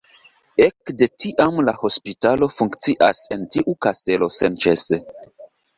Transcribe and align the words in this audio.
Ekde 0.67 1.07
tiam 1.23 1.61
la 1.67 1.75
hospitalo 1.83 2.51
funkcias 2.57 3.23
en 3.37 3.47
tiu 3.59 3.79
kastelo 3.87 4.35
senĉese. 4.43 5.05